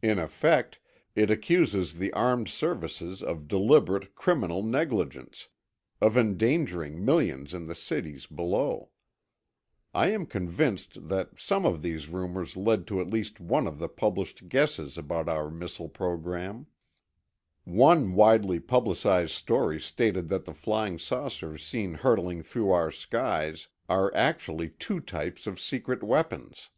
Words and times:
In 0.00 0.18
effect, 0.18 0.80
it 1.14 1.30
accuses 1.30 1.98
the 1.98 2.10
armed 2.14 2.48
services 2.48 3.22
of 3.22 3.46
deliberate, 3.46 4.14
criminal 4.14 4.62
negligence, 4.62 5.48
of 6.00 6.16
endangering 6.16 7.04
millions 7.04 7.52
in 7.52 7.66
the 7.66 7.74
cities 7.74 8.24
below. 8.24 8.88
I 9.92 10.08
am 10.12 10.24
convinced 10.24 11.08
that 11.08 11.38
some 11.38 11.66
of 11.66 11.82
these 11.82 12.08
rumors 12.08 12.56
led 12.56 12.86
to 12.86 13.02
at 13.02 13.10
least 13.10 13.38
one 13.38 13.66
of 13.66 13.78
the 13.78 13.90
published 13.90 14.48
guesses 14.48 14.96
about 14.96 15.28
our 15.28 15.50
missile 15.50 15.90
program. 15.90 16.68
One 17.64 18.14
widely 18.14 18.60
publicized 18.60 19.32
story 19.32 19.78
stated 19.78 20.28
that 20.28 20.46
the 20.46 20.54
flying 20.54 20.98
saucers 20.98 21.62
seen 21.62 21.92
hurtling 21.92 22.42
through 22.42 22.70
our 22.70 22.90
skies 22.90 23.68
are 23.90 24.10
actually 24.14 24.70
two 24.70 25.00
types 25.00 25.46
of 25.46 25.60
secret 25.60 26.02
weapons. 26.02 26.70